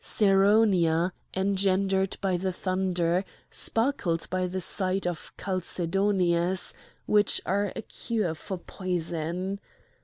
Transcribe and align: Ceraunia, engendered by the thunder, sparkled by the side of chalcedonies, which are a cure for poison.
Ceraunia, 0.03 1.11
engendered 1.35 2.17
by 2.21 2.35
the 2.35 2.51
thunder, 2.51 3.23
sparkled 3.51 4.27
by 4.31 4.47
the 4.47 4.59
side 4.59 5.05
of 5.05 5.31
chalcedonies, 5.37 6.73
which 7.05 7.39
are 7.45 7.71
a 7.75 7.83
cure 7.83 8.33
for 8.33 8.57
poison. 8.57 9.59